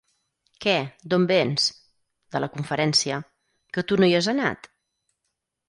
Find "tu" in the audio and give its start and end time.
3.91-4.01